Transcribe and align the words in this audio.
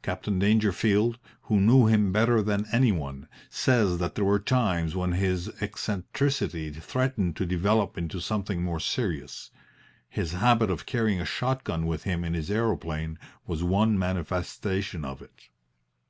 Captain 0.00 0.38
Dangerfield, 0.38 1.18
who 1.42 1.60
knew 1.60 1.86
him 1.88 2.10
better 2.10 2.40
than 2.40 2.64
any 2.72 2.90
one, 2.90 3.28
says 3.50 3.98
that 3.98 4.14
there 4.14 4.24
were 4.24 4.38
times 4.38 4.96
when 4.96 5.12
his 5.12 5.48
eccentricity 5.60 6.70
threatened 6.72 7.36
to 7.36 7.44
develop 7.44 7.98
into 7.98 8.18
something 8.18 8.62
more 8.62 8.80
serious. 8.80 9.50
His 10.08 10.32
habit 10.32 10.70
of 10.70 10.86
carrying 10.86 11.20
a 11.20 11.26
shot 11.26 11.64
gun 11.64 11.86
with 11.86 12.04
him 12.04 12.24
in 12.24 12.32
his 12.32 12.50
aeroplane 12.50 13.18
was 13.46 13.62
one 13.62 13.98
manifestation 13.98 15.04
of 15.04 15.20
it. 15.20 15.50